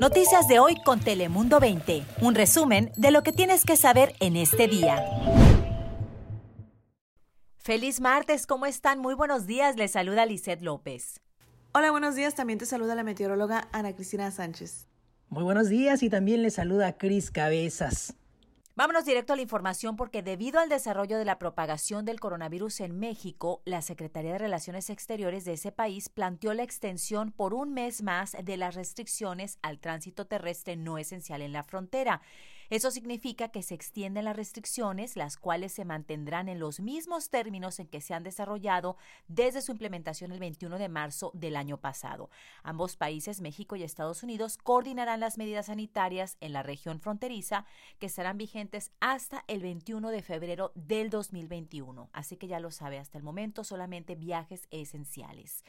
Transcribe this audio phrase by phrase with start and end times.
[0.00, 2.04] Noticias de hoy con Telemundo 20.
[2.20, 5.02] Un resumen de lo que tienes que saber en este día.
[7.56, 8.98] Feliz martes, ¿cómo están?
[8.98, 11.20] Muy buenos días, les saluda Lisette López.
[11.72, 14.86] Hola, buenos días, también te saluda la meteoróloga Ana Cristina Sánchez.
[15.28, 18.14] Muy buenos días y también les saluda Cris Cabezas.
[18.76, 22.98] Vámonos directo a la información porque debido al desarrollo de la propagación del coronavirus en
[22.98, 28.02] México, la Secretaría de Relaciones Exteriores de ese país planteó la extensión por un mes
[28.02, 32.20] más de las restricciones al tránsito terrestre no esencial en la frontera.
[32.70, 37.78] Eso significa que se extienden las restricciones, las cuales se mantendrán en los mismos términos
[37.78, 38.96] en que se han desarrollado
[39.28, 42.30] desde su implementación el 21 de marzo del año pasado.
[42.62, 47.66] Ambos países, México y Estados Unidos, coordinarán las medidas sanitarias en la región fronteriza
[47.98, 52.10] que estarán vigentes hasta el 21 de febrero del 2021.
[52.12, 55.64] Así que ya lo sabe, hasta el momento solamente viajes esenciales.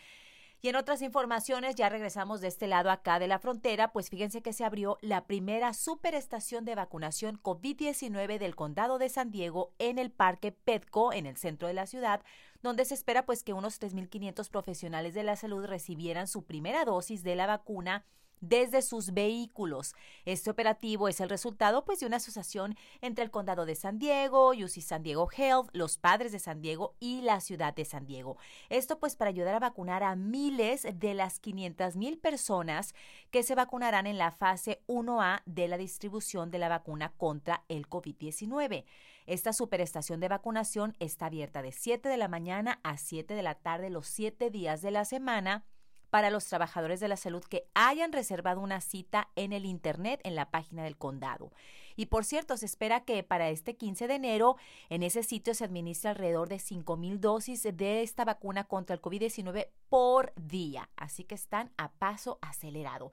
[0.59, 4.41] Y en otras informaciones, ya regresamos de este lado acá de la frontera, pues fíjense
[4.41, 10.00] que se abrió la primera superestación de vacunación COVID-19 del condado de San Diego en
[10.00, 12.22] el Parque Petco, en el centro de la ciudad,
[12.63, 17.23] donde se espera pues que unos 3.500 profesionales de la salud recibieran su primera dosis
[17.23, 18.03] de la vacuna
[18.41, 19.95] desde sus vehículos.
[20.25, 24.49] Este operativo es el resultado pues, de una asociación entre el Condado de San Diego,
[24.49, 28.38] UC San Diego Health, los padres de San Diego y la ciudad de San Diego.
[28.69, 32.94] Esto pues para ayudar a vacunar a miles de las 500 mil personas
[33.31, 37.88] que se vacunarán en la fase 1A de la distribución de la vacuna contra el
[37.88, 38.85] COVID-19.
[39.25, 43.55] Esta superestación de vacunación está abierta de 7 de la mañana a 7 de la
[43.55, 45.66] tarde los 7 días de la semana
[46.09, 50.36] para los trabajadores de la salud que hayan reservado una cita en el Internet en
[50.36, 51.52] la página del condado.
[51.95, 54.55] Y por cierto, se espera que para este 15 de enero
[54.89, 59.02] en ese sitio se administre alrededor de 5 mil dosis de esta vacuna contra el
[59.02, 60.89] COVID-19 por día.
[60.95, 63.11] Así que están a paso acelerado.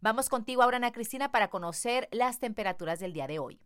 [0.00, 3.60] Vamos contigo ahora, Ana Cristina, para conocer las temperaturas del día de hoy.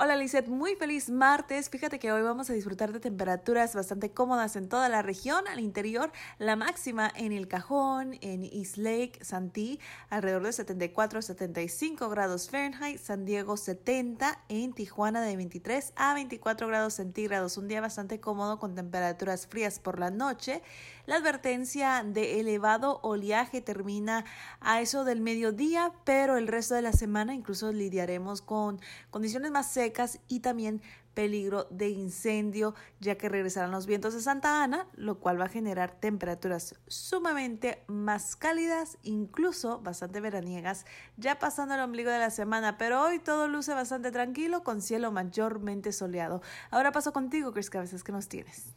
[0.00, 1.70] Hola Lizeth, muy feliz martes.
[1.70, 5.48] Fíjate que hoy vamos a disfrutar de temperaturas bastante cómodas en toda la región.
[5.48, 12.08] Al interior, la máxima en El Cajón, en East Lake, Santí, alrededor de 74 75
[12.10, 13.00] grados Fahrenheit.
[13.00, 17.58] San Diego 70, en Tijuana de 23 a 24 grados centígrados.
[17.58, 20.62] Un día bastante cómodo con temperaturas frías por la noche.
[21.06, 24.26] La advertencia de elevado oleaje termina
[24.60, 28.78] a eso del mediodía, pero el resto de la semana incluso lidiaremos con
[29.10, 29.87] condiciones más secas
[30.28, 30.82] y también
[31.14, 35.48] peligro de incendio, ya que regresarán los vientos de Santa Ana, lo cual va a
[35.48, 42.78] generar temperaturas sumamente más cálidas, incluso bastante veraniegas, ya pasando el ombligo de la semana,
[42.78, 46.40] pero hoy todo luce bastante tranquilo con cielo mayormente soleado.
[46.70, 48.76] Ahora paso contigo, Chris Cabezas, ¿qué nos tienes?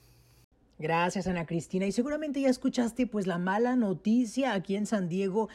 [0.79, 1.85] Gracias, Ana Cristina.
[1.85, 5.47] Y seguramente ya escuchaste pues la mala noticia aquí en San Diego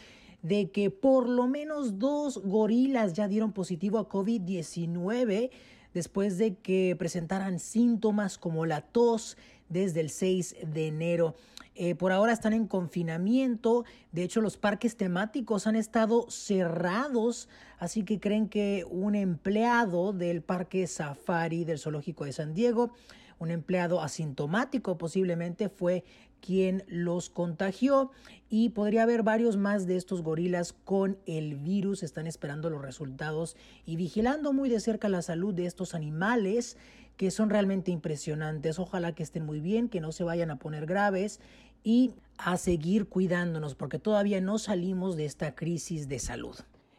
[0.46, 5.50] de que por lo menos dos gorilas ya dieron positivo a COVID-19
[5.92, 9.36] después de que presentaran síntomas como la tos
[9.68, 11.34] desde el 6 de enero.
[11.74, 13.84] Eh, por ahora están en confinamiento.
[14.12, 20.42] De hecho, los parques temáticos han estado cerrados, así que creen que un empleado del
[20.42, 22.92] parque Safari del Zoológico de San Diego
[23.38, 26.04] un empleado asintomático posiblemente fue
[26.40, 28.10] quien los contagió
[28.48, 32.02] y podría haber varios más de estos gorilas con el virus.
[32.02, 36.76] Están esperando los resultados y vigilando muy de cerca la salud de estos animales
[37.16, 38.78] que son realmente impresionantes.
[38.78, 41.40] Ojalá que estén muy bien, que no se vayan a poner graves
[41.82, 46.56] y a seguir cuidándonos porque todavía no salimos de esta crisis de salud.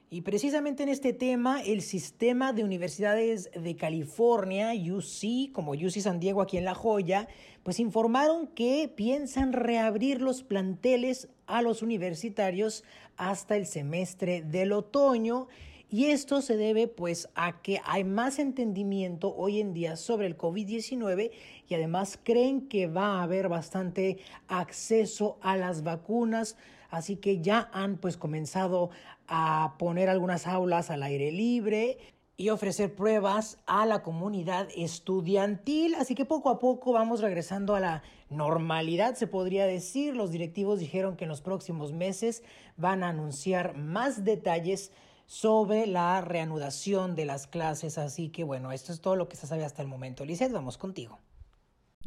[0.09, 6.21] Y precisamente en este tema, el sistema de universidades de California, UC, como UC San
[6.21, 7.27] Diego aquí en La Joya,
[7.63, 12.85] pues informaron que piensan reabrir los planteles a los universitarios
[13.17, 15.49] hasta el semestre del otoño.
[15.89, 20.37] Y esto se debe pues a que hay más entendimiento hoy en día sobre el
[20.37, 21.31] COVID-19
[21.67, 26.55] y además creen que va a haber bastante acceso a las vacunas
[26.89, 28.89] así que ya han pues comenzado
[29.27, 31.97] a poner algunas aulas al aire libre
[32.37, 35.95] y ofrecer pruebas a la comunidad estudiantil.
[35.95, 40.15] Así que poco a poco vamos regresando a la normalidad, se podría decir.
[40.15, 42.43] Los directivos dijeron que en los próximos meses
[42.77, 44.91] van a anunciar más detalles
[45.25, 47.97] sobre la reanudación de las clases.
[47.97, 50.23] Así que bueno, esto es todo lo que se sabe hasta el momento.
[50.23, 51.19] Lizeth, vamos contigo.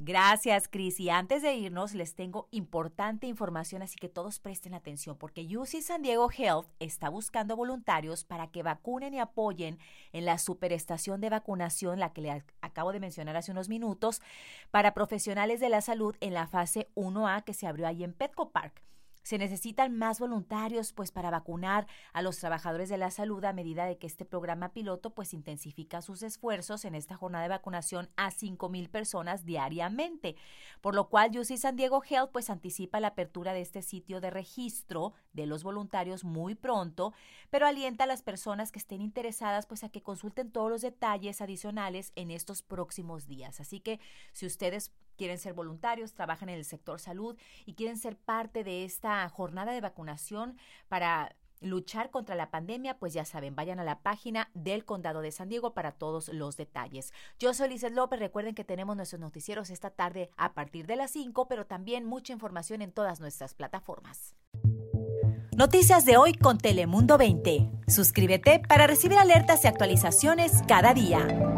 [0.02, 0.98] Gracias, Cris.
[0.98, 5.82] Y antes de irnos, les tengo importante información, así que todos presten atención, porque UC
[5.82, 9.78] San Diego Health está buscando voluntarios para que vacunen y apoyen
[10.14, 14.22] en la superestación de vacunación, la que le acabo de mencionar hace unos minutos,
[14.70, 18.52] para profesionales de la salud en la fase 1A que se abrió ahí en Petco
[18.52, 18.82] Park.
[19.30, 23.84] Se necesitan más voluntarios pues para vacunar a los trabajadores de la salud a medida
[23.84, 28.32] de que este programa piloto pues intensifica sus esfuerzos en esta jornada de vacunación a
[28.32, 30.34] 5 mil personas diariamente.
[30.80, 34.30] Por lo cual UC San Diego Health pues anticipa la apertura de este sitio de
[34.30, 37.14] registro de los voluntarios muy pronto,
[37.50, 41.40] pero alienta a las personas que estén interesadas pues a que consulten todos los detalles
[41.40, 43.60] adicionales en estos próximos días.
[43.60, 44.00] Así que
[44.32, 44.90] si ustedes
[45.20, 47.36] quieren ser voluntarios, trabajan en el sector salud
[47.66, 50.56] y quieren ser parte de esta jornada de vacunación
[50.88, 55.30] para luchar contra la pandemia, pues ya saben, vayan a la página del Condado de
[55.30, 57.12] San Diego para todos los detalles.
[57.38, 61.10] Yo soy Lizeth López, recuerden que tenemos nuestros noticieros esta tarde a partir de las
[61.10, 64.34] 5, pero también mucha información en todas nuestras plataformas.
[65.54, 67.70] Noticias de hoy con Telemundo 20.
[67.88, 71.49] Suscríbete para recibir alertas y actualizaciones cada día.